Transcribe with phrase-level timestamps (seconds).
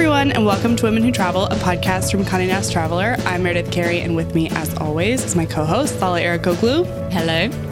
[0.00, 3.16] everyone, and welcome to Women Who Travel, a podcast from Condé Nast Traveler.
[3.26, 6.86] I'm Meredith Carey, and with me, as always, is my co-host, Lale Arikoglu.
[7.12, 7.69] Hello.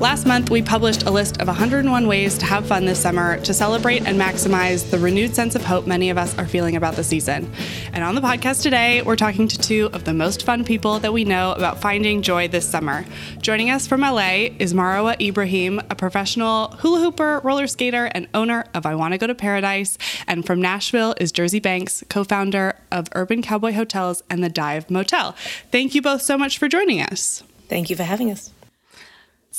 [0.00, 3.54] Last month, we published a list of 101 ways to have fun this summer to
[3.54, 7.04] celebrate and maximize the renewed sense of hope many of us are feeling about the
[7.04, 7.50] season.
[7.92, 11.12] And on the podcast today, we're talking to two of the most fun people that
[11.12, 13.06] we know about finding joy this summer.
[13.38, 18.64] Joining us from LA is Marawa Ibrahim, a professional hula hooper, roller skater, and owner
[18.74, 19.96] of I Want to Go to Paradise.
[20.26, 24.90] And from Nashville is Jersey Banks, co founder of Urban Cowboy Hotels and the Dive
[24.90, 25.36] Motel.
[25.70, 27.44] Thank you both so much for joining us.
[27.68, 28.53] Thank you for having us.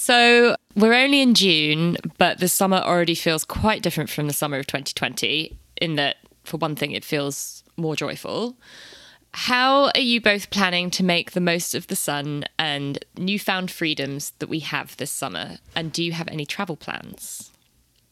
[0.06, 4.60] So we're only in June, but the summer already feels quite different from the summer
[4.60, 8.56] of 2020 in that, for one thing, it feels more joyful.
[9.34, 14.32] How are you both planning to make the most of the sun and newfound freedoms
[14.38, 15.58] that we have this summer?
[15.76, 17.52] And do you have any travel plans?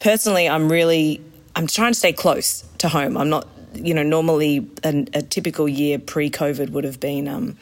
[0.00, 1.22] Personally, I'm really
[1.54, 3.16] I'm trying to stay close to home.
[3.16, 7.56] I'm not, you know, normally a, a typical year pre-COVID would have been um,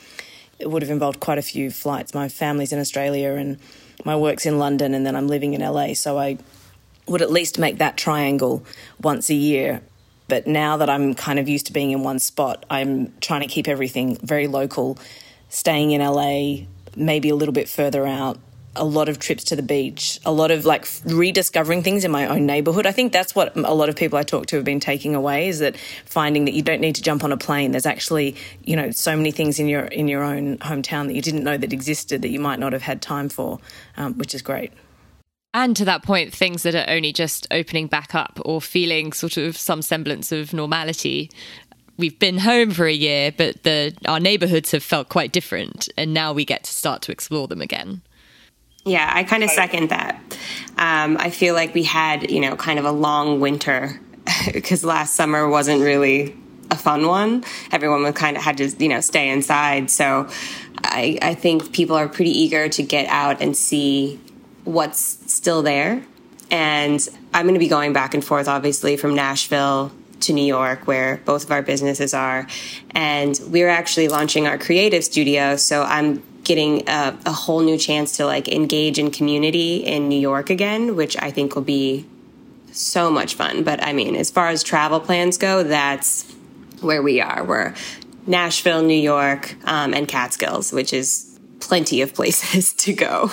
[0.59, 2.15] it would have involved quite a few flights.
[2.15, 3.59] My family's in Australia and
[4.05, 6.39] my work's in London and then I'm living in LA, so I
[7.07, 8.65] would at least make that triangle
[9.01, 9.83] once a year.
[10.29, 13.49] But now that I'm kind of used to being in one spot, I'm trying to
[13.49, 14.99] keep everything very local,
[15.49, 18.39] staying in LA, maybe a little bit further out,
[18.75, 22.27] a lot of trips to the beach, a lot of like rediscovering things in my
[22.27, 22.87] own neighborhood.
[22.87, 25.49] I think that's what a lot of people I talk to have been taking away
[25.49, 27.73] is that finding that you don't need to jump on a plane.
[27.73, 31.23] There's actually, you know, so many things in your in your own hometown that you
[31.23, 33.59] didn't know that existed that you might not have had time for,
[33.97, 34.73] um, which is great.
[35.55, 39.37] And to that point, things that are only just opening back up or feeling sort
[39.37, 41.31] of some semblance of normality
[41.99, 46.13] we've been home for a year, but the our neighborhoods have felt quite different, and
[46.15, 48.03] now we get to start to explore them again.
[48.85, 50.21] Yeah, I kind of second that.
[50.77, 54.01] Um, I feel like we had, you know, kind of a long winter
[54.53, 56.37] because last summer wasn't really
[56.71, 57.45] a fun one.
[57.71, 59.91] Everyone was kind of had to, you know, stay inside.
[59.91, 60.29] So
[60.83, 64.19] I, I think people are pretty eager to get out and see
[64.65, 65.01] what's
[65.33, 66.03] still there.
[66.51, 70.87] And I'm going to be going back and forth, obviously, from Nashville to New York,
[70.87, 72.47] where both of our businesses are.
[72.91, 75.57] And we're actually launching our creative studio.
[75.57, 80.19] So I'm getting a, a, whole new chance to like engage in community in New
[80.19, 82.07] York again, which I think will be
[82.73, 83.63] so much fun.
[83.63, 86.31] But I mean, as far as travel plans go, that's
[86.81, 87.45] where we are.
[87.45, 87.75] We're
[88.27, 93.31] Nashville, New York, um, and Catskills, which is plenty of places to go.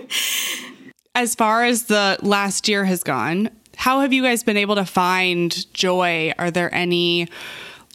[1.14, 4.84] as far as the last year has gone, how have you guys been able to
[4.84, 6.32] find joy?
[6.38, 7.28] Are there any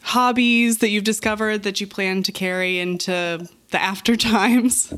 [0.04, 4.94] hobbies that you've discovered that you plan to carry into the after times?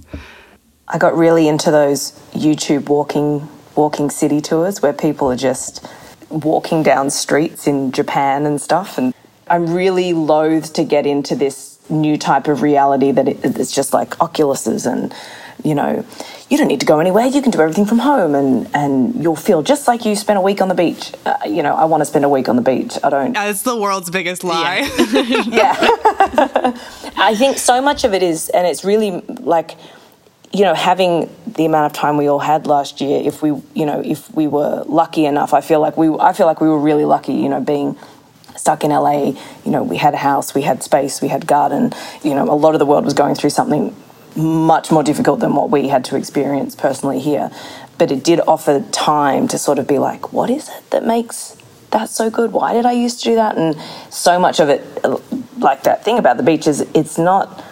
[0.88, 5.88] I got really into those YouTube walking walking city tours where people are just
[6.30, 9.14] walking down streets in Japan and stuff and
[9.48, 14.12] I'm really loath to get into this new type of reality that it's just like
[14.12, 15.14] Oculuses and
[15.64, 16.06] you know
[16.50, 19.36] you don't need to go anywhere you can do everything from home and and you'll
[19.36, 22.02] feel just like you spent a week on the beach uh, you know I want
[22.02, 25.44] to spend a week on the beach I don't it's the world's biggest lie yeah,
[25.48, 26.78] yeah.
[27.18, 29.78] I think so much of it is, and it's really like,
[30.52, 33.22] you know, having the amount of time we all had last year.
[33.26, 36.46] If we, you know, if we were lucky enough, I feel like we, I feel
[36.48, 37.34] like we were really lucky.
[37.34, 37.98] You know, being
[38.56, 39.34] stuck in LA,
[39.66, 41.94] you know, we had a house, we had space, we had garden.
[42.24, 43.96] You know, a lot of the world was going through something
[44.36, 47.52] much more difficult than what we had to experience personally here.
[47.98, 51.56] But it did offer time to sort of be like, what is it that makes
[51.94, 52.52] that so good.
[52.52, 53.58] Why did I used to do that?
[53.58, 53.80] And
[54.10, 54.84] so much of it,
[55.58, 57.64] like that thing about the beach, is it's not,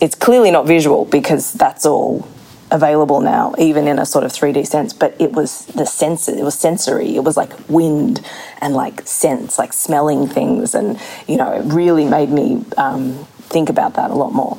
[0.00, 2.28] it's clearly not visual because that's all
[2.70, 4.92] available now, even in a sort of 3D sense.
[4.92, 7.16] But it was the sense, it was sensory.
[7.16, 8.24] It was like wind
[8.60, 10.74] and like sense, like smelling things.
[10.74, 14.58] And, you know, it really made me um, think about that a lot more.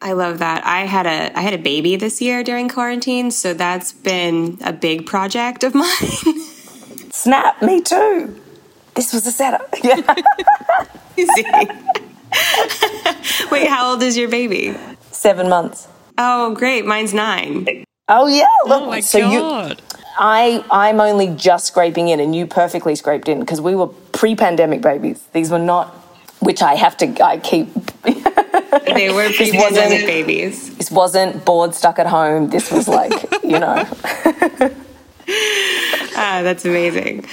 [0.00, 0.64] I love that.
[0.64, 4.72] I had a I had a baby this year during quarantine, so that's been a
[4.72, 5.90] big project of mine.
[7.10, 8.40] Snap, me too.
[8.94, 9.74] This was a setup.
[9.84, 10.14] Yeah.
[11.16, 11.44] You see?
[13.50, 14.76] Wait, how old is your baby?
[15.10, 15.88] Seven months.
[16.16, 16.84] Oh, great.
[16.86, 17.84] Mine's nine.
[18.08, 18.46] Oh yeah.
[18.64, 19.80] Oh look, oh my so god.
[19.80, 23.88] You, I I'm only just scraping in, and you perfectly scraped in because we were
[23.88, 25.26] pre-pandemic babies.
[25.32, 25.94] These were not,
[26.40, 27.72] which I have to I keep.
[28.02, 30.76] they were pre-pandemic babies.
[30.76, 32.48] This wasn't bored stuck at home.
[32.50, 33.12] This was like
[33.42, 33.84] you know.
[36.16, 37.26] ah, that's amazing.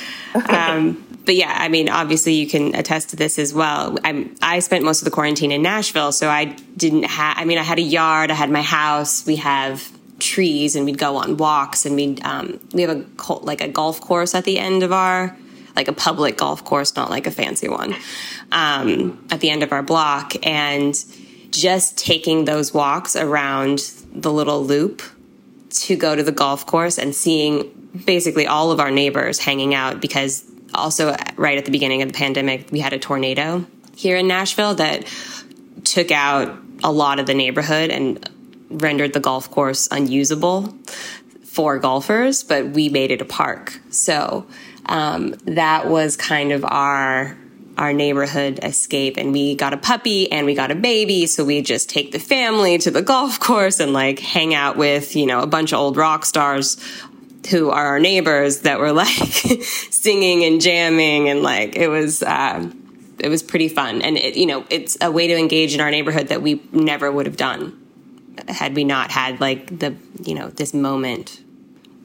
[0.50, 3.98] Um, but yeah, I mean, obviously you can attest to this as well.
[4.04, 6.46] I'm, I spent most of the quarantine in Nashville, so I
[6.78, 10.76] didn't have, I mean, I had a yard, I had my house, we have trees
[10.76, 14.36] and we'd go on walks and we'd, um, we have a, like a golf course
[14.36, 15.36] at the end of our
[15.76, 17.96] like a public golf course, not like a fancy one,
[18.52, 20.34] um, at the end of our block.
[20.46, 20.96] And
[21.52, 23.80] just taking those walks around
[24.14, 25.02] the little loop
[25.70, 30.02] to go to the golf course and seeing basically all of our neighbors hanging out
[30.02, 30.44] because
[30.74, 34.76] also right at the beginning of the pandemic, we had a tornado here in Nashville
[34.76, 35.06] that
[35.84, 38.30] took out a lot of the neighborhood and
[38.70, 40.78] rendered the golf course unusable
[41.44, 43.80] for golfers, but we made it a park.
[43.90, 44.46] So
[44.88, 47.38] um, that was kind of our
[47.78, 49.18] our neighborhood escape.
[49.18, 51.26] And we got a puppy and we got a baby.
[51.26, 55.16] So we just take the family to the golf course and like hang out with
[55.16, 56.78] you know a bunch of old rock stars
[57.50, 61.30] who are our neighbors that were like singing and jamming.
[61.30, 62.70] And like it was uh,
[63.20, 64.02] it was pretty fun.
[64.02, 67.12] And it, you know it's a way to engage in our neighborhood that we never
[67.12, 67.82] would have done
[68.48, 71.42] had we not had like the you know this moment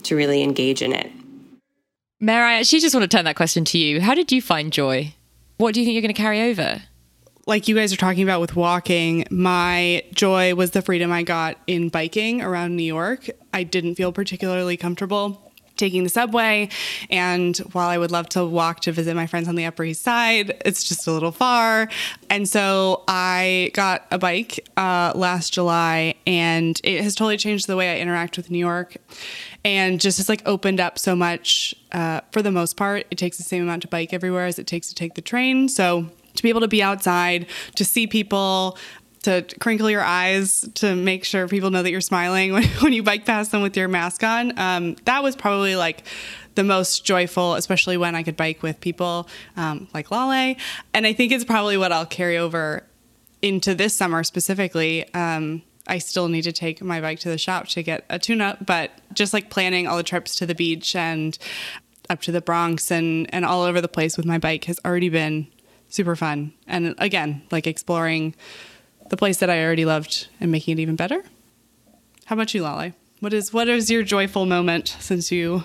[0.05, 1.11] to really engage in it
[2.21, 4.01] Mary, I actually just want to turn that question to you.
[4.01, 5.15] How did you find joy?
[5.57, 6.83] What do you think you're going to carry over?
[7.47, 11.59] like you guys are talking about with walking, my joy was the freedom I got
[11.67, 13.29] in biking around New York.
[13.53, 15.51] I didn't feel particularly comfortable
[15.81, 16.69] taking the subway.
[17.09, 20.03] And while I would love to walk to visit my friends on the Upper East
[20.03, 21.89] Side, it's just a little far.
[22.29, 27.77] And so I got a bike uh, last July, and it has totally changed the
[27.77, 28.97] way I interact with New York.
[29.65, 33.07] And just has like opened up so much uh, for the most part.
[33.11, 35.69] It takes the same amount to bike everywhere as it takes to take the train.
[35.69, 38.79] So to be able to be outside, to see people,
[39.23, 43.03] to crinkle your eyes to make sure people know that you're smiling when, when you
[43.03, 44.59] bike past them with your mask on.
[44.59, 46.05] Um, that was probably like
[46.55, 50.57] the most joyful, especially when I could bike with people um, like Lale.
[50.95, 52.85] And I think it's probably what I'll carry over
[53.43, 55.13] into this summer specifically.
[55.15, 58.41] Um, I still need to take my bike to the shop to get a tune
[58.41, 61.39] up, but just like planning all the trips to the beach and
[62.09, 65.09] up to the Bronx and, and all over the place with my bike has already
[65.09, 65.47] been
[65.89, 66.53] super fun.
[66.67, 68.35] And again, like exploring
[69.11, 71.23] the place that I already loved and making it even better.
[72.27, 72.93] How about you, Lale?
[73.21, 75.65] What is what is your joyful moment since you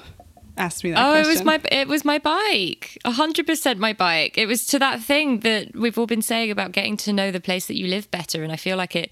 [0.58, 1.26] asked me that oh, question?
[1.26, 2.98] it was my it was my bike.
[3.06, 4.38] hundred percent my bike.
[4.38, 7.40] It was to that thing that we've all been saying about getting to know the
[7.40, 8.44] place that you live better.
[8.44, 9.12] And I feel like it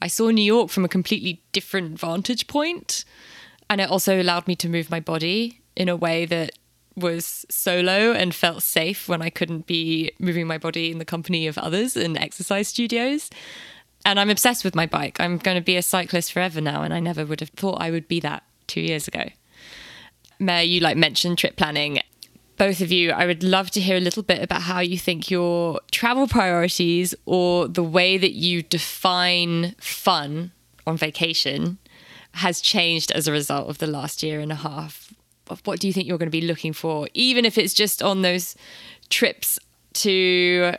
[0.00, 3.04] I saw New York from a completely different vantage point.
[3.74, 6.52] And it also allowed me to move my body in a way that
[6.94, 11.48] was solo and felt safe when I couldn't be moving my body in the company
[11.48, 13.30] of others in exercise studios.
[14.06, 15.18] And I'm obsessed with my bike.
[15.18, 17.90] I'm going to be a cyclist forever now, and I never would have thought I
[17.90, 19.24] would be that two years ago.
[20.38, 21.98] Mary, you like mentioned trip planning.
[22.56, 25.32] Both of you, I would love to hear a little bit about how you think
[25.32, 30.52] your travel priorities or the way that you define fun
[30.86, 31.78] on vacation
[32.34, 35.14] has changed as a result of the last year and a half
[35.64, 38.22] what do you think you're going to be looking for, even if it's just on
[38.22, 38.56] those
[39.10, 39.58] trips
[39.94, 40.74] to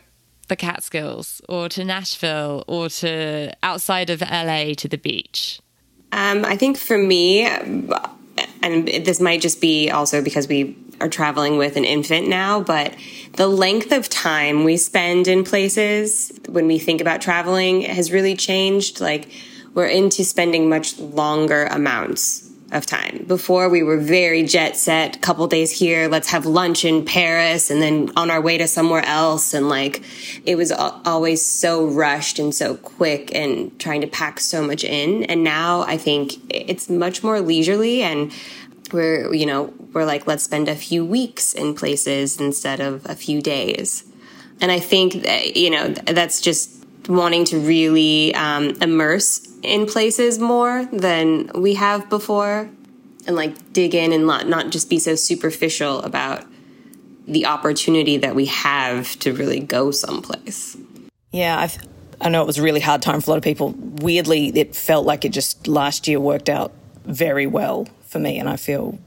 [0.47, 5.59] the Catskills or to Nashville or to outside of LA to the beach?
[6.11, 11.57] Um, I think for me, and this might just be also because we are traveling
[11.57, 12.95] with an infant now, but
[13.33, 18.35] the length of time we spend in places when we think about traveling has really
[18.35, 19.01] changed.
[19.01, 19.29] Like,
[19.75, 23.23] we're into spending much longer amounts of time.
[23.27, 27.81] Before we were very jet set, couple days here, let's have lunch in Paris and
[27.81, 30.01] then on our way to somewhere else and like
[30.45, 35.23] it was always so rushed and so quick and trying to pack so much in.
[35.25, 38.33] And now I think it's much more leisurely and
[38.91, 43.15] we're, you know, we're like let's spend a few weeks in places instead of a
[43.15, 44.03] few days.
[44.59, 50.39] And I think that, you know, that's just wanting to really um, immerse in places
[50.39, 52.69] more than we have before
[53.27, 56.45] and like dig in and not, not just be so superficial about
[57.27, 60.77] the opportunity that we have to really go someplace.
[61.31, 61.77] Yeah, I've,
[62.21, 63.73] I know it was a really hard time for a lot of people.
[63.77, 66.71] Weirdly, it felt like it just last year worked out
[67.03, 68.97] very well for me, and I feel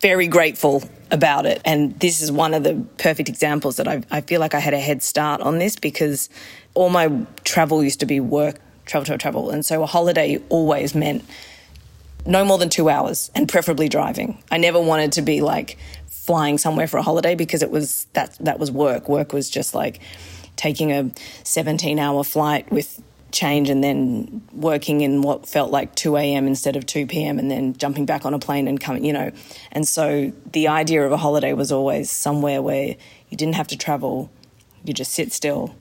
[0.00, 1.60] very grateful about it.
[1.64, 4.74] And this is one of the perfect examples that I, I feel like I had
[4.74, 6.28] a head start on this because
[6.74, 9.50] all my travel used to be work travel, travel, travel.
[9.50, 11.24] And so a holiday always meant
[12.26, 14.42] no more than two hours and preferably driving.
[14.50, 18.36] I never wanted to be like flying somewhere for a holiday because it was that
[18.40, 19.08] that was work.
[19.08, 20.00] Work was just like
[20.56, 21.10] taking a
[21.44, 26.46] 17 hour flight with change and then working in what felt like 2 a.m.
[26.46, 27.38] instead of 2 p.m.
[27.38, 29.30] and then jumping back on a plane and coming, you know.
[29.72, 32.96] And so the idea of a holiday was always somewhere where
[33.28, 34.30] you didn't have to travel,
[34.84, 35.74] you just sit still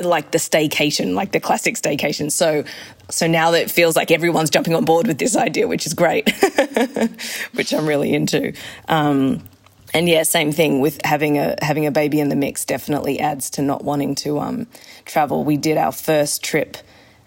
[0.00, 2.30] like the staycation, like the classic staycation.
[2.30, 2.64] So,
[3.10, 5.94] so now that it feels like everyone's jumping on board with this idea, which is
[5.94, 6.30] great,
[7.54, 8.52] which I'm really into.
[8.88, 9.42] Um,
[9.94, 12.64] and yeah, same thing with having a having a baby in the mix.
[12.64, 14.66] Definitely adds to not wanting to um,
[15.04, 15.44] travel.
[15.44, 16.76] We did our first trip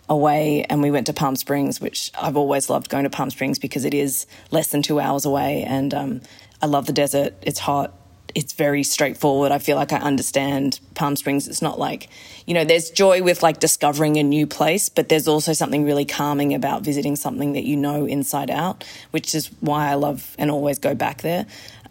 [0.09, 3.59] away and we went to Palm Springs, which I've always loved going to Palm Springs
[3.59, 6.21] because it is less than two hours away, and um,
[6.61, 7.33] I love the desert.
[7.41, 7.93] It's hot.
[8.35, 9.51] It's very straightforward.
[9.51, 11.47] I feel like I understand Palm Springs.
[11.47, 12.09] It's not like,
[12.45, 16.05] you know, there's joy with like discovering a new place, but there's also something really
[16.05, 20.51] calming about visiting something that you know inside out, which is why I love and
[20.51, 21.47] always go back there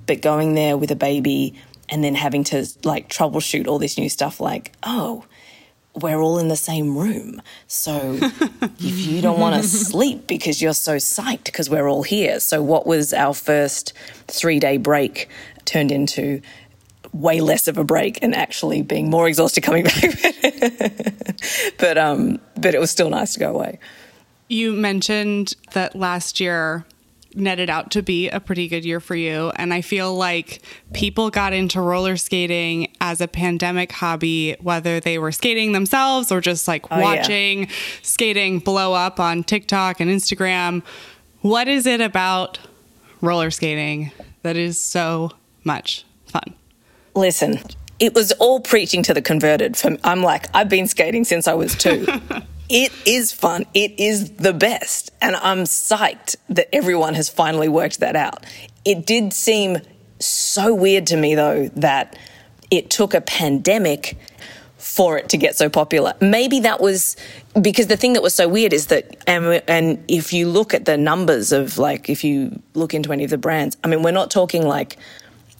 [0.08, 1.54] but going there with a baby
[1.88, 5.24] and then having to like troubleshoot all this new stuff like, oh,
[5.94, 7.40] we're all in the same room.
[7.66, 12.40] So if you don't want to sleep because you're so psyched because we're all here.
[12.40, 13.92] So what was our first
[14.28, 15.28] 3-day break
[15.64, 16.40] turned into
[17.12, 20.02] way less of a break and actually being more exhausted coming back.
[21.78, 23.78] but um but it was still nice to go away.
[24.48, 26.84] You mentioned that last year
[27.34, 29.50] netted out to be a pretty good year for you.
[29.56, 35.18] And I feel like people got into roller skating as a pandemic hobby, whether they
[35.18, 37.70] were skating themselves or just like oh, watching yeah.
[38.02, 40.82] skating blow up on TikTok and Instagram.
[41.42, 42.58] What is it about
[43.20, 44.10] roller skating
[44.42, 45.32] that is so
[45.64, 46.54] much fun?
[47.14, 47.60] Listen,
[47.98, 49.80] it was all preaching to the converted.
[50.04, 52.06] I'm like, I've been skating since I was two.
[52.68, 53.64] it is fun.
[53.74, 55.10] It is the best.
[55.20, 58.44] And I'm psyched that everyone has finally worked that out.
[58.84, 59.78] It did seem
[60.20, 62.18] so weird to me, though, that
[62.70, 64.16] it took a pandemic
[64.76, 66.14] for it to get so popular.
[66.20, 67.16] Maybe that was
[67.60, 70.84] because the thing that was so weird is that, and, and if you look at
[70.84, 74.12] the numbers of like, if you look into any of the brands, I mean, we're
[74.12, 74.96] not talking like,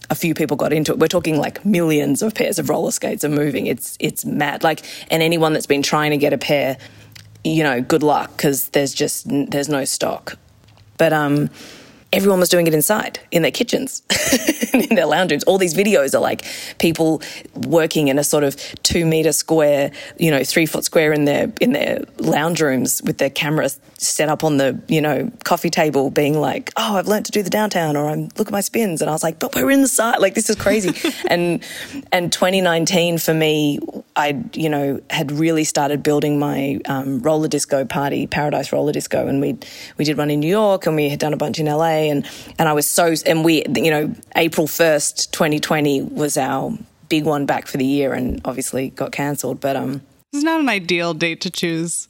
[0.09, 0.99] a few people got into it.
[0.99, 3.67] We're talking like millions of pairs of roller skates are moving.
[3.67, 4.63] It's it's mad.
[4.63, 6.77] Like, and anyone that's been trying to get a pair
[7.43, 10.37] you know, good luck because there's just there's no stock.
[10.97, 11.49] But um,
[12.11, 14.01] everyone was doing it inside in their kitchens,
[14.73, 15.43] in their lounge rooms.
[15.43, 16.43] All these videos are like
[16.79, 17.21] people
[17.53, 21.51] working in a sort of two meter square, you know, three foot square in their
[21.61, 26.09] in their lounge rooms with their cameras set up on the you know coffee table,
[26.09, 29.01] being like, "Oh, I've learned to do the downtown," or "I'm look at my spins,"
[29.01, 30.93] and I was like, "But we're in the side, like this is crazy."
[31.29, 31.63] and
[32.11, 33.79] and 2019 for me,
[34.15, 39.27] I you know had really started building my um, roller disco party, Paradise Roller Disco,
[39.27, 39.57] and we
[39.97, 42.25] we did one in New York, and we had done a bunch in LA and
[42.57, 46.77] and I was so and we you know April first, twenty twenty was our
[47.09, 49.59] big one back for the year, and obviously got cancelled.
[49.59, 50.01] But um,
[50.33, 52.07] it's not an ideal date to choose.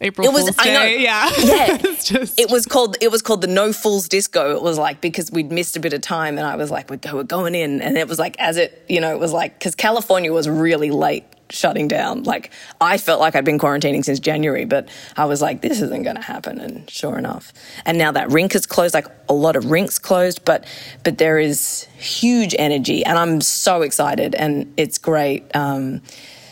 [0.00, 0.74] April it was, Fool's Day.
[0.74, 0.84] Know.
[0.84, 1.30] Yeah.
[1.38, 1.76] Yeah.
[2.02, 2.38] just...
[2.38, 4.54] It was called it was called the No Fools Disco.
[4.54, 7.00] It was like because we'd missed a bit of time and I was like, we're,
[7.12, 7.80] we're going in.
[7.80, 10.90] And it was like as it, you know, it was like because California was really
[10.90, 12.22] late shutting down.
[12.24, 12.50] Like
[12.80, 16.16] I felt like I'd been quarantining since January, but I was like, this isn't going
[16.16, 16.60] to happen.
[16.60, 17.52] And sure enough,
[17.84, 18.94] and now that rink is closed.
[18.94, 20.64] Like a lot of rinks closed, but
[21.04, 26.02] but there is huge energy, and I'm so excited, and it's great um,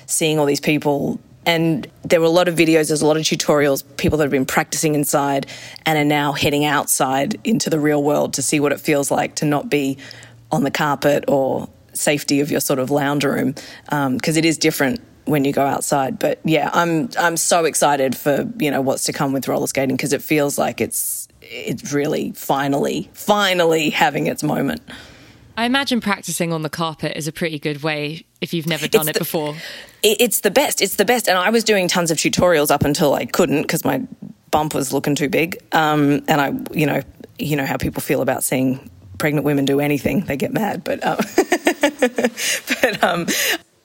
[0.06, 1.20] seeing all these people.
[1.46, 4.30] And there were a lot of videos, there's a lot of tutorials, people that have
[4.30, 5.46] been practicing inside
[5.84, 9.34] and are now heading outside into the real world to see what it feels like
[9.36, 9.98] to not be
[10.50, 13.52] on the carpet or safety of your sort of lounge room
[13.84, 16.18] because um, it is different when you go outside.
[16.18, 19.96] But yeah, I'm I'm so excited for you know what's to come with roller skating
[19.96, 24.82] because it feels like it's it's really finally finally having its moment.
[25.56, 29.02] I imagine practicing on the carpet is a pretty good way if you've never done
[29.02, 29.54] it's it the, before.
[30.02, 30.82] It's the best.
[30.82, 31.28] It's the best.
[31.28, 34.02] And I was doing tons of tutorials up until I couldn't because my
[34.50, 35.62] bump was looking too big.
[35.70, 37.02] Um, and I, you know,
[37.38, 40.82] you know how people feel about seeing pregnant women do anything, they get mad.
[40.82, 41.18] But um,
[42.82, 43.26] but um,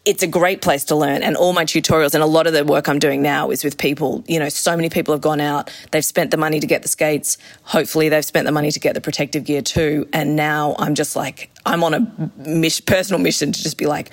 [0.05, 1.21] it's a great place to learn.
[1.23, 3.77] And all my tutorials and a lot of the work I'm doing now is with
[3.77, 4.23] people.
[4.27, 6.88] You know, so many people have gone out, they've spent the money to get the
[6.88, 7.38] skates.
[7.63, 10.07] Hopefully, they've spent the money to get the protective gear too.
[10.13, 14.11] And now I'm just like, I'm on a personal mission to just be like,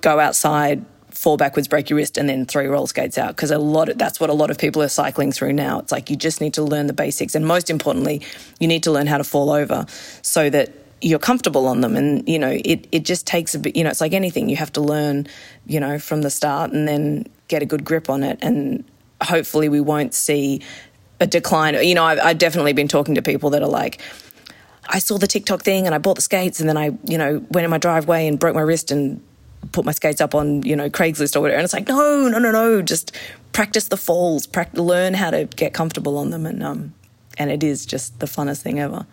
[0.00, 3.34] go outside, fall backwards, break your wrist, and then your roller skates out.
[3.34, 5.80] Because a lot of, that's what a lot of people are cycling through now.
[5.80, 8.22] It's like you just need to learn the basics, and most importantly,
[8.60, 9.86] you need to learn how to fall over
[10.22, 11.96] so that you're comfortable on them.
[11.96, 13.76] And you know, it it just takes a bit.
[13.76, 14.48] You know, it's like anything.
[14.48, 15.26] You have to learn,
[15.66, 18.38] you know, from the start, and then get a good grip on it.
[18.42, 18.84] And
[19.22, 20.62] hopefully, we won't see
[21.20, 21.74] a decline.
[21.74, 24.00] You know, I've, I've definitely been talking to people that are like.
[24.88, 27.44] I saw the TikTok thing and I bought the skates and then I, you know,
[27.50, 29.20] went in my driveway and broke my wrist and
[29.72, 31.58] put my skates up on you know Craigslist or whatever.
[31.58, 32.82] And it's like no, no, no, no.
[32.82, 33.12] Just
[33.52, 36.94] practice the falls, practice, learn how to get comfortable on them, and um,
[37.38, 39.06] and it is just the funnest thing ever.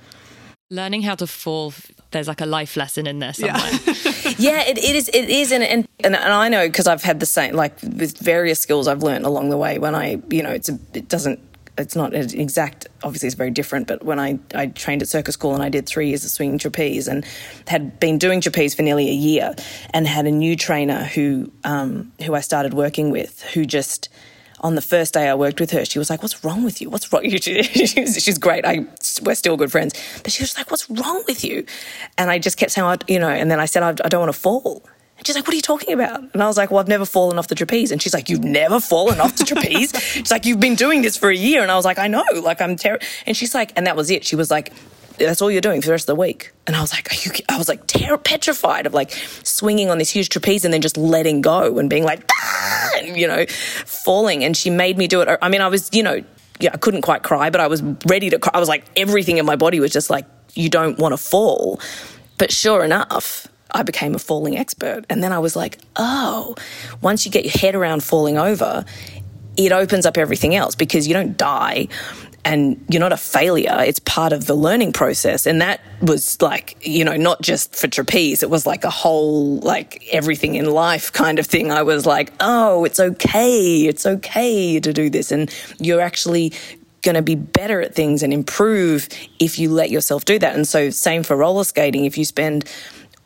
[0.74, 1.72] Learning how to fall,
[2.12, 3.62] there's like a life lesson in there somewhere.
[3.86, 5.08] Yeah, yeah it, it is.
[5.10, 8.60] It is, and and, and I know because I've had the same like with various
[8.60, 9.78] skills I've learned along the way.
[9.78, 11.40] When I, you know, it's a, it doesn't
[11.78, 15.34] it's not an exact, obviously it's very different, but when I, I trained at circus
[15.34, 17.26] school and I did three years of swinging trapeze and
[17.68, 19.56] had been doing trapeze for nearly a year
[19.92, 24.10] and had a new trainer who, um, who I started working with who just,
[24.64, 26.90] on the first day I worked with her, she was like, "What's wrong with you?
[26.90, 28.66] What's wrong?" She's great.
[28.66, 28.86] I
[29.22, 29.94] we're still good friends,
[30.24, 31.66] but she was like, "What's wrong with you?"
[32.18, 34.34] And I just kept saying, I "You know," and then I said, "I don't want
[34.34, 34.84] to fall."
[35.18, 36.22] And she's like, What are you talking about?
[36.34, 37.92] And I was like, Well, I've never fallen off the trapeze.
[37.92, 39.94] And she's like, You've never fallen off the trapeze?
[40.02, 41.62] she's like, You've been doing this for a year.
[41.62, 42.26] And I was like, I know.
[42.42, 43.06] Like, I'm terrible.
[43.26, 44.26] And she's like, And that was it.
[44.26, 44.74] She was like,
[45.18, 46.52] that's all you're doing for the rest of the week.
[46.68, 47.10] And I was like,
[47.50, 49.12] I was like ter- petrified of like
[49.44, 52.90] swinging on this huge trapeze and then just letting go and being like, ah!
[52.98, 53.46] and, you know,
[53.86, 54.44] falling.
[54.44, 55.38] And she made me do it.
[55.42, 56.24] I mean, I was, you know,
[56.60, 58.52] yeah, I couldn't quite cry, but I was ready to cry.
[58.54, 61.80] I was like, everything in my body was just like, you don't want to fall.
[62.38, 65.06] But sure enough, I became a falling expert.
[65.10, 66.56] And then I was like, oh,
[67.02, 68.86] once you get your head around falling over,
[69.58, 71.88] it opens up everything else because you don't die
[72.46, 73.78] and you're not a failure.
[73.80, 75.46] It's part of the learning process.
[75.46, 79.60] And that was like, you know, not just for trapeze, it was like a whole,
[79.60, 81.72] like everything in life kind of thing.
[81.72, 83.86] I was like, oh, it's okay.
[83.88, 85.32] It's okay to do this.
[85.32, 86.52] And you're actually
[87.02, 89.08] going to be better at things and improve
[89.40, 90.56] if you let yourself do that.
[90.56, 92.06] And so, same for roller skating.
[92.06, 92.66] If you spend,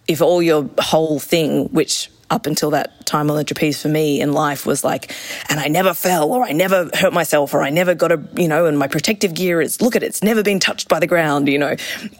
[0.07, 4.19] if all your whole thing, which up until that time on the trapeze for me
[4.19, 5.13] in life was like,
[5.49, 8.47] and I never fell or I never hurt myself or I never got a, you
[8.47, 11.07] know, and my protective gear is, look at it, it's never been touched by the
[11.07, 11.75] ground, you know,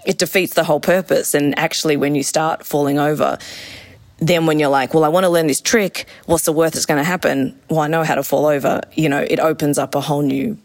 [0.06, 1.34] it defeats the whole purpose.
[1.34, 3.38] And actually, when you start falling over,
[4.20, 6.86] then when you're like, well, I want to learn this trick, what's the worst that's
[6.86, 7.60] going to happen?
[7.70, 8.82] Well, I know how to fall over.
[8.94, 10.58] You know, it opens up a whole new,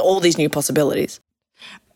[0.00, 1.20] all these new possibilities.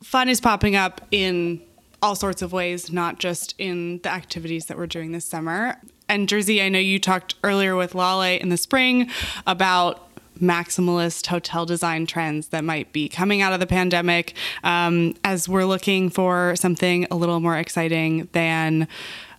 [0.02, 1.62] Fun is popping up in
[2.02, 5.76] all sorts of ways, not just in the activities that we're doing this summer.
[6.11, 9.09] And Jersey, I know you talked earlier with Lale in the spring
[9.47, 10.09] about
[10.40, 15.64] maximalist hotel design trends that might be coming out of the pandemic um, as we're
[15.64, 18.88] looking for something a little more exciting than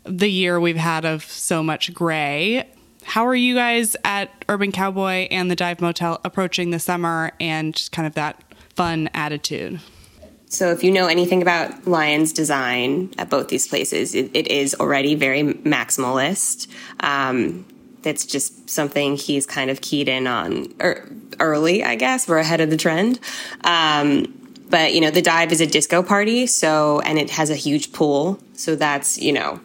[0.06, 2.66] the year we've had of so much gray.
[3.04, 7.90] How are you guys at Urban Cowboy and the Dive Motel approaching the summer and
[7.92, 8.42] kind of that
[8.76, 9.82] fun attitude?
[10.52, 14.76] So, if you know anything about Lyon's design at both these places, it, it is
[14.76, 16.68] already very maximalist.
[17.00, 17.66] Um,
[18.02, 21.10] that's just something he's kind of keyed in on er,
[21.40, 22.28] early, I guess.
[22.28, 23.22] We're ahead of the trend.
[23.64, 27.56] Um, but, you know, the dive is a disco party, so, and it has a
[27.56, 28.38] huge pool.
[28.52, 29.62] So, that's, you know,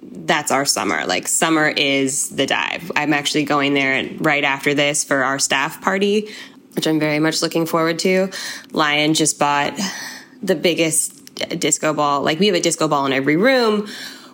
[0.00, 1.04] that's our summer.
[1.04, 2.90] Like, summer is the dive.
[2.96, 6.34] I'm actually going there right after this for our staff party
[6.76, 8.30] which I'm very much looking forward to.
[8.72, 9.78] Lyon just bought
[10.42, 12.22] the biggest disco ball.
[12.22, 13.88] Like we have a disco ball in every room.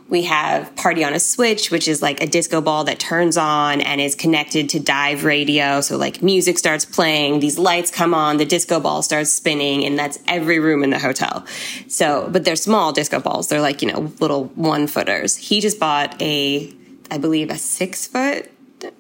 [0.09, 3.81] We have Party on a Switch, which is like a disco ball that turns on
[3.81, 5.81] and is connected to dive radio.
[5.81, 9.98] So like music starts playing, these lights come on, the disco ball starts spinning, and
[9.98, 11.46] that's every room in the hotel.
[11.88, 13.48] So, but they're small disco balls.
[13.48, 15.37] They're like, you know, little one footers.
[15.37, 16.74] He just bought a,
[17.11, 18.50] I believe, a six foot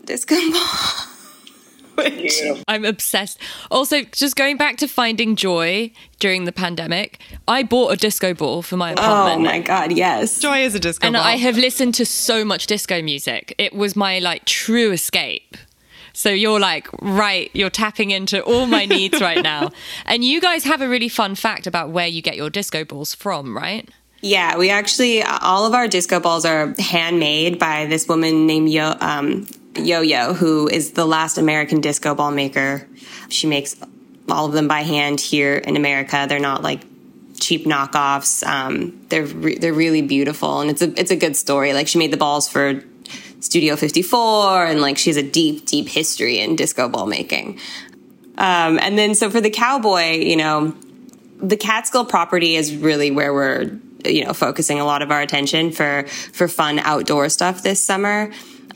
[0.06, 1.11] disco ball.
[2.68, 3.38] I'm obsessed.
[3.70, 8.62] Also, just going back to finding joy during the pandemic, I bought a disco ball
[8.62, 9.40] for my apartment.
[9.40, 10.38] Oh my god, yes.
[10.40, 11.08] Joy is a disco ball.
[11.08, 11.24] and ball.
[11.24, 13.54] I have listened to so much disco music.
[13.58, 15.56] It was my like true escape.
[16.14, 19.70] So you're like, right, you're tapping into all my needs right now.
[20.04, 23.14] And you guys have a really fun fact about where you get your disco balls
[23.14, 23.88] from, right?
[24.20, 28.94] Yeah, we actually all of our disco balls are handmade by this woman named Yo
[29.00, 32.86] um, Yo Yo, who is the last American disco ball maker.
[33.28, 33.76] She makes
[34.30, 36.26] all of them by hand here in America.
[36.28, 36.82] They're not like
[37.40, 38.46] cheap knockoffs.
[38.46, 41.72] Um, they're re- they're really beautiful, and it's a it's a good story.
[41.72, 42.82] Like she made the balls for
[43.40, 47.58] Studio 54, and like she has a deep deep history in disco ball making.
[48.38, 50.74] Um, and then so for the cowboy, you know,
[51.38, 55.72] the Catskill property is really where we're you know focusing a lot of our attention
[55.72, 58.30] for for fun outdoor stuff this summer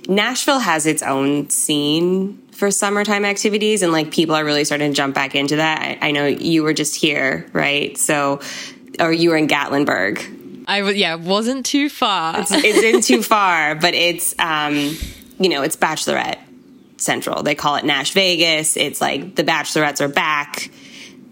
[0.09, 4.97] Nashville has its own scene for summertime activities and like people are really starting to
[4.97, 5.81] jump back into that.
[5.81, 7.97] I, I know you were just here, right?
[7.99, 8.40] So,
[8.99, 10.64] or you were in Gatlinburg.
[10.66, 12.40] I was, yeah, wasn't too far.
[12.40, 14.97] It's, it isn't too far, but it's, um,
[15.38, 16.38] you know, it's Bachelorette
[16.97, 17.42] Central.
[17.42, 18.77] They call it Nash Vegas.
[18.77, 20.71] It's like the Bachelorettes are back.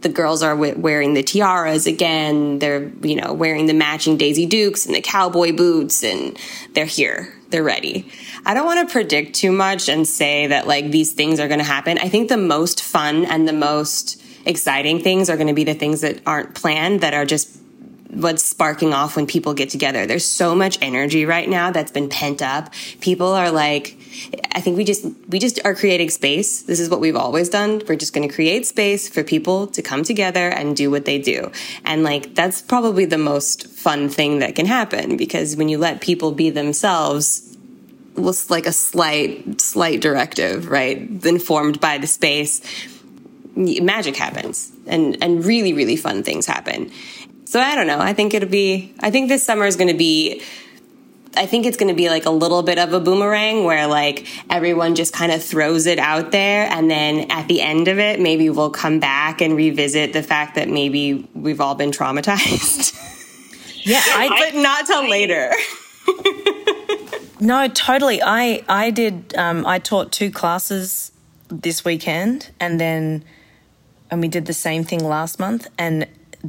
[0.04, 2.58] The girls are wearing the tiaras again.
[2.58, 6.38] They're, you know, wearing the matching Daisy Dukes and the cowboy boots, and
[6.74, 7.32] they're here.
[7.48, 8.06] They're ready.
[8.44, 11.60] I don't want to predict too much and say that like these things are going
[11.60, 11.96] to happen.
[11.96, 15.72] I think the most fun and the most exciting things are going to be the
[15.72, 17.56] things that aren't planned that are just
[18.14, 20.07] what's sparking off when people get together.
[20.07, 22.72] There's so much energy right now that's been pent up.
[23.00, 23.96] People are like,
[24.53, 26.62] I think we just we just are creating space.
[26.62, 27.83] This is what we've always done.
[27.88, 31.18] We're just going to create space for people to come together and do what they
[31.18, 31.50] do.
[31.85, 36.00] And like that's probably the most fun thing that can happen because when you let
[36.00, 37.50] people be themselves,
[38.16, 40.98] was like a slight slight directive, right?
[41.24, 42.61] Informed by the space,
[43.57, 46.90] magic happens and and really really fun things happen.
[47.44, 48.00] So I don't know.
[48.00, 50.42] I think it'll be I think this summer is going to be
[51.37, 54.26] I think it's going to be like a little bit of a boomerang where like
[54.50, 56.68] everyone just kind of throws it out there.
[56.70, 60.54] And then at the end of it, maybe we'll come back and revisit the fact
[60.54, 63.00] that maybe we've all been traumatized.
[63.85, 64.00] Yeah.
[64.02, 65.52] I, but not till later.
[67.40, 68.22] no, totally.
[68.22, 71.12] I, I did, um, I taught two classes
[71.48, 73.24] this weekend and then,
[74.11, 75.68] and we did the same thing last month.
[75.76, 76.09] And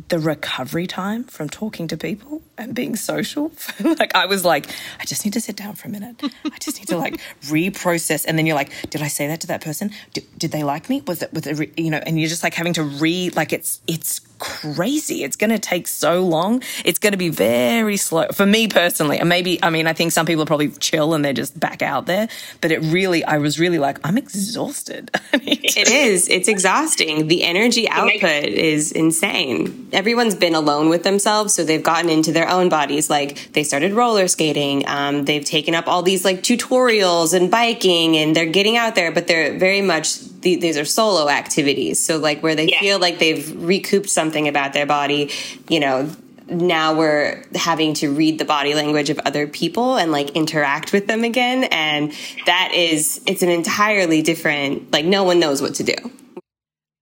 [0.09, 3.51] the recovery time from talking to people and being social.
[3.83, 4.67] like I was like,
[4.99, 6.21] I just need to sit down for a minute.
[6.23, 8.25] I just need to like reprocess.
[8.27, 9.91] And then you're like, did I say that to that person?
[10.13, 11.01] Did, did they like me?
[11.07, 12.01] Was it with a, you know?
[12.05, 15.23] And you're just like having to re like it's it's crazy.
[15.23, 16.61] It's going to take so long.
[16.83, 19.17] It's going to be very slow for me personally.
[19.19, 21.81] And maybe, I mean, I think some people are probably chill and they're just back
[21.81, 22.27] out there,
[22.61, 25.11] but it really, I was really like, I'm exhausted.
[25.33, 26.27] it is.
[26.29, 27.27] It's exhausting.
[27.27, 29.89] The energy output is insane.
[29.93, 31.53] Everyone's been alone with themselves.
[31.53, 33.09] So they've gotten into their own bodies.
[33.09, 34.87] Like they started roller skating.
[34.87, 39.11] Um, they've taken up all these like tutorials and biking and they're getting out there,
[39.11, 41.99] but they're very much, these are solo activities.
[41.99, 42.79] So like where they yeah.
[42.79, 45.31] feel like they've recouped something about their body,
[45.69, 46.09] you know,
[46.47, 51.07] now we're having to read the body language of other people and like interact with
[51.07, 51.63] them again.
[51.65, 52.13] And
[52.45, 55.95] that is, it's an entirely different, like, no one knows what to do.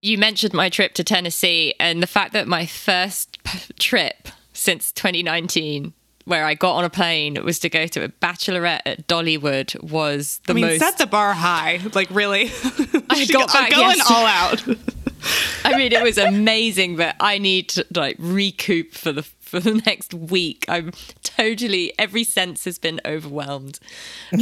[0.01, 3.37] You mentioned my trip to Tennessee and the fact that my first
[3.79, 5.93] trip since 2019
[6.25, 10.39] where I got on a plane was to go to a bachelorette at Dollywood was
[10.47, 11.81] the I mean, most set the bar high.
[11.93, 12.43] Like really,
[13.09, 14.63] I got back going all out.
[15.65, 19.75] I mean, it was amazing, but I need to like recoup for the for the
[19.85, 20.65] next week.
[20.67, 20.91] I'm
[21.23, 23.79] totally every sense has been overwhelmed.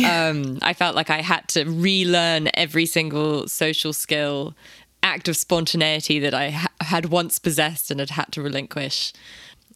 [0.05, 4.55] Um, I felt like I had to relearn every single social skill,
[5.03, 9.13] act of spontaneity that I ha- had once possessed and had had to relinquish.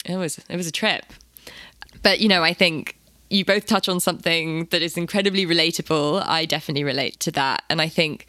[0.05, 1.05] It was it was a trip,
[2.01, 2.97] but you know, I think
[3.29, 6.23] you both touch on something that is incredibly relatable.
[6.25, 8.27] I definitely relate to that, and I think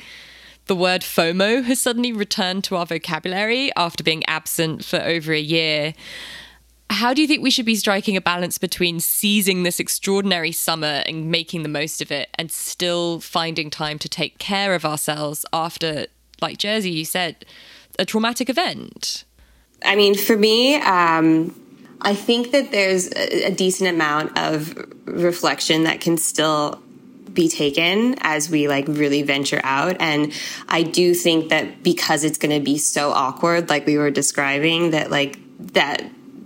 [0.67, 5.41] the word FOMO has suddenly returned to our vocabulary after being absent for over a
[5.41, 5.95] year.
[6.89, 11.03] How do you think we should be striking a balance between seizing this extraordinary summer
[11.07, 15.45] and making the most of it and still finding time to take care of ourselves
[15.53, 16.07] after,
[16.41, 17.45] like Jersey, you said,
[17.99, 19.25] a traumatic event?
[19.85, 21.55] I mean, for me, um,
[22.01, 26.83] I think that there's a, decent amount of reflection that can still
[27.33, 29.97] be taken as we like really venture out.
[30.01, 30.33] And
[30.69, 34.91] I do think that because it's going to be so awkward, like we were describing,
[34.91, 35.39] that like
[35.73, 36.03] that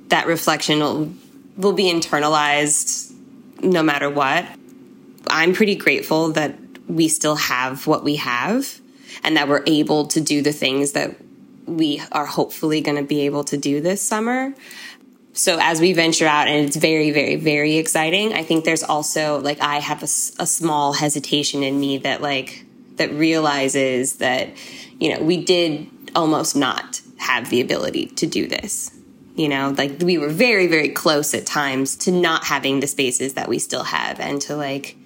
[0.09, 1.13] that reflection will
[1.57, 3.13] will be internalized
[3.63, 4.47] no matter what.
[5.29, 6.57] I'm pretty grateful that
[6.89, 8.81] we still have what we have
[9.23, 11.17] and that we're able to do the things that
[11.67, 14.53] we are hopefully going to be able to do this summer
[15.33, 19.39] so as we venture out and it's very very very exciting i think there's also
[19.41, 20.11] like i have a,
[20.43, 22.65] a, small hesitation in me that like
[23.01, 24.51] that realizes that
[24.99, 28.91] you know we did almost not have the ability to do this.
[29.37, 33.35] You know like we were very very close at times to not having the spaces
[33.35, 34.97] that we still have and to like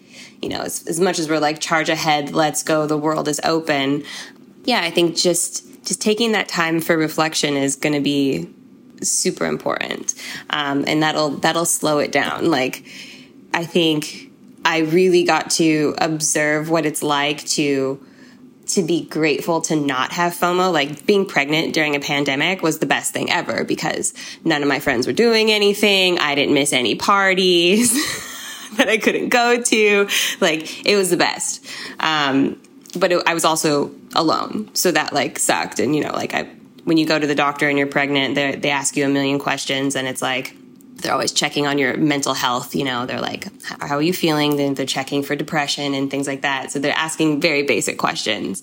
[0.42, 3.40] you know as, as much as we're like charge ahead let's go the world is
[3.44, 4.02] open.
[4.64, 8.52] Yeah i think just just taking that time for reflection is going to be
[9.02, 10.14] super important,
[10.50, 12.50] um, and that'll that'll slow it down.
[12.50, 12.84] Like
[13.52, 14.30] I think
[14.64, 18.04] I really got to observe what it's like to
[18.66, 20.72] to be grateful to not have FOMO.
[20.72, 24.80] Like being pregnant during a pandemic was the best thing ever because none of my
[24.80, 26.18] friends were doing anything.
[26.18, 27.92] I didn't miss any parties
[28.76, 30.08] that I couldn't go to.
[30.40, 31.64] Like it was the best.
[32.00, 32.60] Um,
[32.98, 35.78] but it, I was also alone, so that like sucked.
[35.80, 36.48] And you know, like I
[36.84, 39.96] when you go to the doctor and you're pregnant, they ask you a million questions,
[39.96, 40.54] and it's like
[40.96, 42.74] they're always checking on your mental health.
[42.74, 43.48] You know, they're like,
[43.80, 46.70] "How are you feeling?" Then they're checking for depression and things like that.
[46.72, 48.62] So they're asking very basic questions.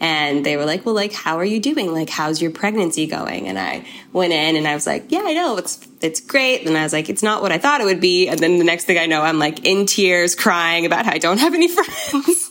[0.00, 1.92] And they were like, "Well, like, how are you doing?
[1.92, 5.32] Like, how's your pregnancy going?" And I went in and I was like, "Yeah, I
[5.34, 8.00] know it's it's great." And I was like, "It's not what I thought it would
[8.00, 11.12] be." And then the next thing I know, I'm like in tears, crying about how
[11.12, 12.50] I don't have any friends.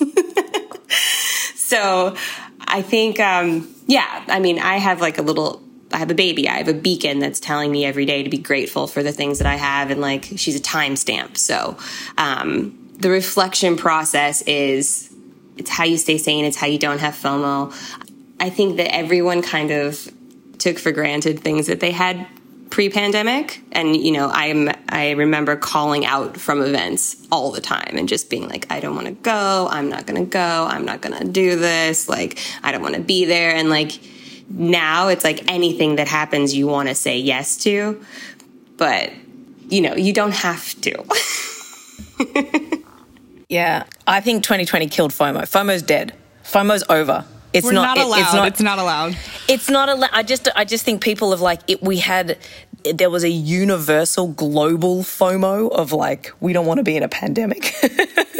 [1.56, 2.16] so
[2.62, 5.62] I think, um, yeah, I mean, I have like a little
[5.94, 6.50] I have a baby.
[6.50, 9.38] I have a beacon that's telling me every day to be grateful for the things
[9.38, 9.92] that I have.
[9.92, 11.38] And like, she's a timestamp.
[11.38, 11.78] So,
[12.18, 15.14] um, the reflection process is
[15.58, 16.46] it's how you stay sane.
[16.46, 17.74] It's how you don't have FOMO.
[18.40, 20.12] I think that everyone kind of
[20.58, 22.26] took for granted things that they had
[22.74, 28.10] pre-pandemic and you know i'm i remember calling out from events all the time and
[28.10, 31.00] just being like i don't want to go i'm not going to go i'm not
[31.00, 33.54] going to do this like i don't want to be there.
[33.54, 33.92] And like
[34.50, 38.04] now it's like anything that happens you want to say yes to
[38.78, 39.12] but
[39.70, 41.04] you know you don't have to.
[43.50, 43.84] Yeah.
[44.08, 45.42] I think 2020 killed fomo.
[45.44, 46.16] Fomo's dead.
[46.44, 48.20] Fomo's over it's We're not, not allowed.
[48.20, 49.18] it's not, it's not allowed.
[49.48, 50.10] It's not allowed.
[50.12, 52.38] I just, I just think people have like it, we had.
[52.84, 57.08] There was a universal global FOMO of like, we don't want to be in a
[57.08, 57.74] pandemic.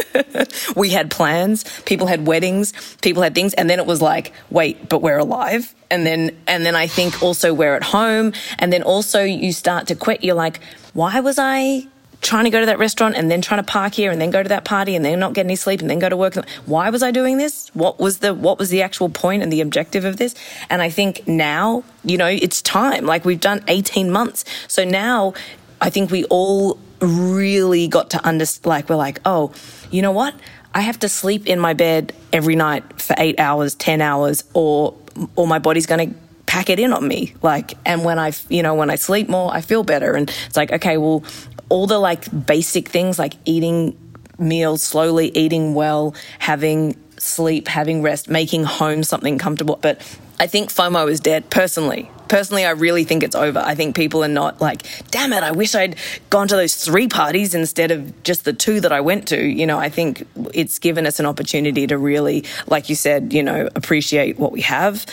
[0.76, 4.90] we had plans, people had weddings, people had things, and then it was like, wait,
[4.90, 5.74] but we're alive.
[5.90, 9.86] And then, and then I think also we're at home, and then also you start
[9.86, 10.22] to quit.
[10.22, 10.60] You're like,
[10.92, 11.86] why was I
[12.24, 14.42] trying to go to that restaurant and then trying to park here and then go
[14.42, 16.34] to that party and then not get any sleep and then go to work.
[16.64, 17.68] Why was I doing this?
[17.74, 20.34] What was the what was the actual point and the objective of this?
[20.70, 23.04] And I think now, you know, it's time.
[23.04, 24.44] Like we've done 18 months.
[24.66, 25.34] So now
[25.80, 29.52] I think we all really got to understand like we're like, "Oh,
[29.90, 30.34] you know what?
[30.72, 34.94] I have to sleep in my bed every night for 8 hours, 10 hours or
[35.36, 38.62] or my body's going to pack it in on me like and when i you
[38.62, 41.24] know when i sleep more i feel better and it's like okay well
[41.68, 43.96] all the like basic things like eating
[44.38, 49.78] meals slowly, eating well, having sleep, having rest, making home something comfortable.
[49.80, 50.00] But
[50.38, 52.10] I think FOMO is dead personally.
[52.28, 53.60] Personally, I really think it's over.
[53.60, 55.96] I think people are not like, damn it, I wish I'd
[56.30, 59.40] gone to those three parties instead of just the two that I went to.
[59.40, 63.42] You know, I think it's given us an opportunity to really, like you said, you
[63.42, 65.06] know, appreciate what we have,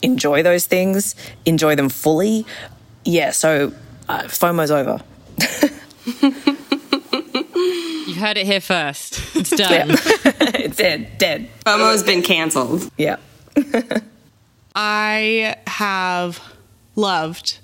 [0.00, 2.46] enjoy those things, enjoy them fully.
[3.04, 3.72] Yeah, so
[4.08, 5.02] uh, FOMO's over.
[8.06, 9.20] You've heard it here first.
[9.34, 9.90] It's done.
[9.90, 11.18] it's dead.
[11.18, 11.48] Dead.
[11.66, 12.90] FOMO's been canceled.
[12.96, 13.16] Yeah.
[14.74, 16.40] I have
[16.96, 17.58] loved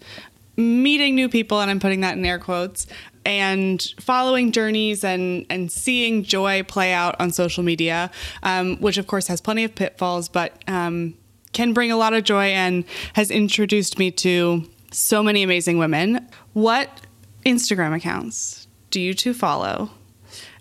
[0.56, 2.86] meeting new people, and I'm putting that in air quotes,
[3.24, 8.10] and following journeys and and seeing joy play out on social media,
[8.42, 11.14] um, which of course has plenty of pitfalls, but um,
[11.52, 16.26] can bring a lot of joy and has introduced me to so many amazing women.
[16.52, 17.02] What
[17.46, 19.90] Instagram accounts do you two follow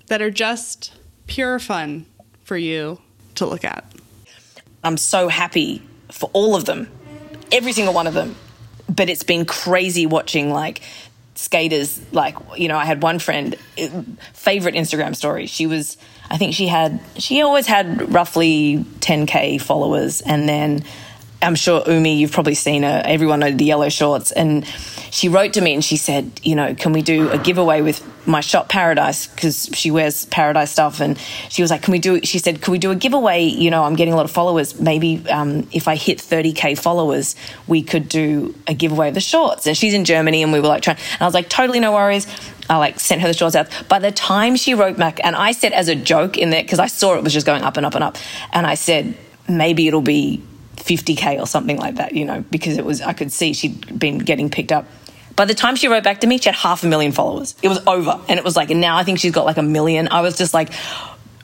[0.08, 0.94] that are just
[1.28, 2.06] pure fun
[2.44, 3.00] for you
[3.36, 3.86] to look at?
[4.84, 6.90] I'm so happy for all of them,
[7.52, 8.36] every single one of them.
[8.90, 10.82] But it's been crazy watching like
[11.38, 13.56] skaters like you know i had one friend
[14.34, 15.96] favorite instagram story she was
[16.32, 20.84] i think she had she always had roughly 10k followers and then
[21.42, 23.02] I'm sure Oumi, you've probably seen her.
[23.06, 24.32] Everyone knows the yellow shorts.
[24.32, 24.66] And
[25.12, 28.04] she wrote to me and she said, you know, can we do a giveaway with
[28.26, 29.28] my shop Paradise?
[29.28, 31.00] Because she wears Paradise stuff.
[31.00, 31.18] And
[31.50, 33.44] she was like, can we do, she said, can we do a giveaway?
[33.44, 34.80] You know, I'm getting a lot of followers.
[34.80, 37.36] Maybe um, if I hit 30K followers,
[37.68, 39.68] we could do a giveaway of the shorts.
[39.68, 41.92] And she's in Germany and we were like trying, and I was like, totally no
[41.92, 42.26] worries.
[42.68, 43.70] I like sent her the shorts out.
[43.88, 46.80] By the time she wrote back, and I said as a joke in there, because
[46.80, 48.18] I saw it was just going up and up and up.
[48.52, 49.16] And I said,
[49.48, 50.44] maybe it'll be
[50.78, 54.20] 50k or something like that, you know, because it was I could see she'd been
[54.20, 54.86] getting picked up.
[55.36, 57.56] By the time she wrote back to me, she had half a million followers.
[57.62, 59.64] It was over, and it was like, and now I think she's got like a
[59.64, 60.08] million.
[60.08, 60.72] I was just like,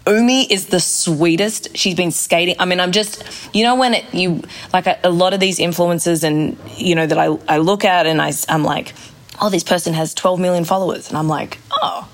[0.06, 1.78] Oumi is the sweetest.
[1.78, 2.56] She's been skating.
[2.60, 4.41] I mean, I'm just, you know, when it, you
[4.74, 8.06] like a, a lot of these influencers, and you know that I I look at
[8.06, 8.93] and I I'm like,
[9.41, 12.10] oh, this person has 12 million followers, and I'm like, oh,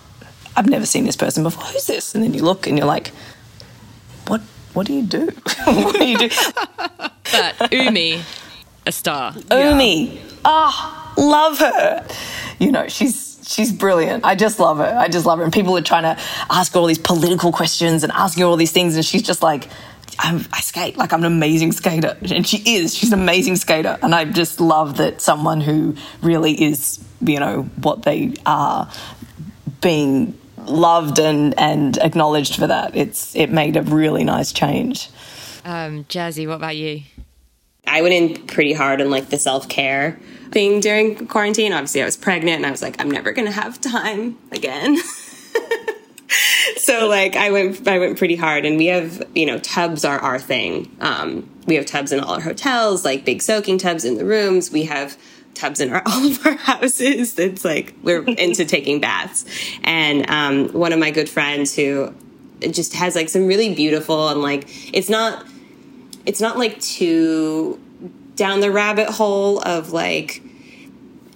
[0.55, 1.63] I've never seen this person before.
[1.63, 2.13] Who's this?
[2.13, 3.08] And then you look and you're like,
[4.27, 4.41] what
[4.73, 5.25] what do you do?
[5.65, 6.29] what do you do?
[7.31, 8.21] But Oumi,
[8.85, 9.33] a star.
[9.33, 12.07] Oumi, ah, oh, love her.
[12.59, 14.25] You know, she's she's brilliant.
[14.25, 14.95] I just love her.
[14.97, 15.43] I just love her.
[15.43, 18.57] And people are trying to ask her all these political questions and asking her all
[18.57, 19.67] these things, and she's just like,
[20.19, 22.95] I'm, i skate like I'm an amazing skater, and she is.
[22.95, 27.63] She's an amazing skater, and I just love that someone who really is, you know,
[27.81, 28.91] what they are,
[29.81, 32.95] being loved and, and acknowledged for that.
[32.95, 35.09] It's it made a really nice change.
[35.69, 37.03] Um, Jazzy, what about you?
[37.86, 40.19] I went in pretty hard on like the self care
[40.51, 41.73] thing during quarantine.
[41.73, 44.97] Obviously, I was pregnant and I was like, I'm never gonna have time again.
[46.77, 50.17] so like I went I went pretty hard and we have you know tubs are
[50.17, 50.95] our thing.
[51.01, 54.71] Um, we have tubs in all our hotels, like big soaking tubs in the rooms.
[54.71, 55.19] We have
[55.53, 57.38] tubs in our, all of our houses.
[57.38, 59.45] It's like we're into taking baths.
[59.84, 62.15] And um, one of my good friends who
[62.60, 65.45] just has like some really beautiful and like it's not
[66.29, 67.79] it's not like too
[68.35, 70.43] down the rabbit hole of like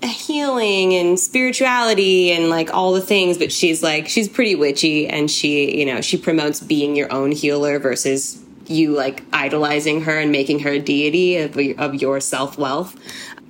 [0.04, 5.32] healing and spirituality and like all the things but she's like she's pretty witchy and
[5.32, 10.32] she you know she promotes being your own healer versus you like idolizing her and
[10.32, 12.96] making her a deity of, of your self-wealth.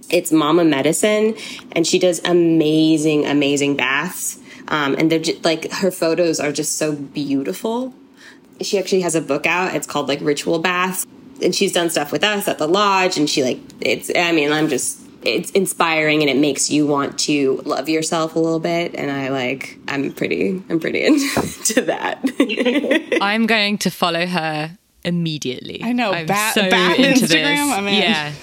[0.09, 1.35] It's mama medicine
[1.73, 6.77] and she does amazing amazing baths um, and they're just like her photos are just
[6.77, 7.93] so beautiful.
[8.61, 9.75] She actually has a book out.
[9.75, 11.05] It's called like ritual baths
[11.43, 14.51] and she's done stuff with us at the lodge and she like it's i mean
[14.51, 18.93] i'm just it's inspiring and it makes you want to love yourself a little bit
[18.95, 22.19] and i like i'm pretty i'm pretty into that.
[23.21, 25.81] I'm going to follow her immediately.
[25.83, 26.11] I know.
[26.11, 27.27] I'm bat, so bat into instagram?
[27.27, 27.77] this.
[27.77, 28.33] i mean yeah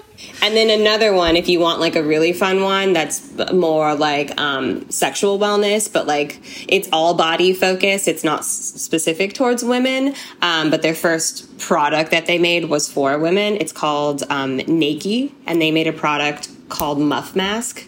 [0.42, 4.38] and then another one if you want like a really fun one that's more like
[4.40, 10.14] um, sexual wellness but like it's all body focused it's not s- specific towards women
[10.42, 13.56] um, but their first product that they made was for women.
[13.56, 17.86] It's called um, and they made a product called muff mask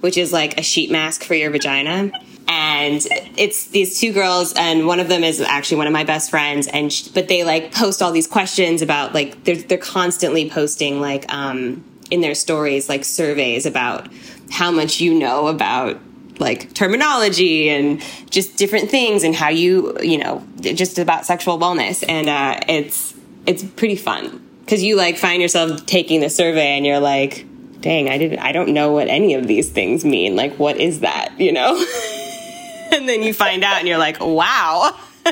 [0.00, 2.10] which is like a sheet mask for your vagina
[2.46, 6.30] and it's these two girls and one of them is actually one of my best
[6.30, 10.50] friends and sh- but they like post all these questions about like they're, they're constantly
[10.50, 14.08] posting like um in their stories like surveys about
[14.50, 15.98] how much you know about
[16.38, 22.04] like terminology and just different things and how you you know just about sexual wellness.
[22.08, 23.14] And uh it's
[23.46, 24.40] it's pretty fun.
[24.60, 27.46] Because you like find yourself taking the survey and you're like
[27.80, 30.36] dang i didn't i don't know what any of these things mean.
[30.36, 31.38] Like what is that?
[31.38, 31.74] You know
[32.94, 34.94] and then you find out and you're like, wow.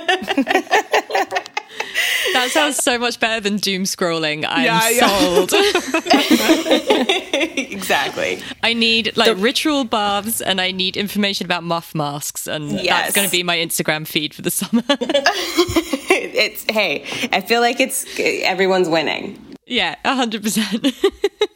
[2.33, 4.45] that sounds so much better than doom scrolling.
[4.49, 5.09] I'm Yeah, yeah.
[5.09, 5.53] sold.
[7.71, 8.43] exactly.
[8.63, 12.87] I need like ritual baths and I need information about muff masks and Yes.
[12.87, 14.83] that's going to be my Instagram feed for the summer.
[14.89, 19.39] It's, hey, I feel like it's everyone's winning.
[19.67, 21.49] yeah, 100%.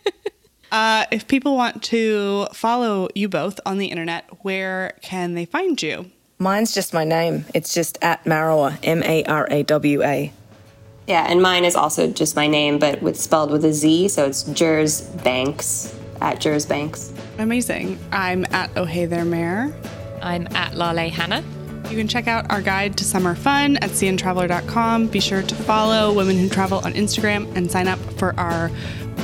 [0.73, 5.81] Uh, if people want to follow you both on the internet, where can they find
[5.81, 6.11] you?
[6.39, 7.45] Mine's just my name.
[7.55, 10.33] It's just at Marawa, M A R A W A.
[11.07, 14.27] Yeah, and mine is also just my name, but with spelled with a Z, so
[14.27, 17.13] it's Jers Banks at Jers Banks.
[17.39, 17.99] Amazing.
[18.11, 19.75] I'm at Oh Hey There Mayor.
[20.21, 21.45] I'm at Lale Hannah.
[21.89, 25.07] You can check out our guide to summer fun at cntraveler.com.
[25.07, 28.71] Be sure to follow Women Who Travel on Instagram and sign up for our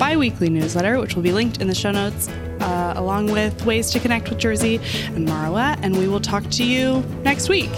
[0.03, 2.27] bi weekly newsletter, which will be linked in the show notes,
[2.59, 4.81] uh, along with ways to connect with Jersey
[5.15, 5.79] and Marawa.
[5.81, 7.71] And we will talk to you next week.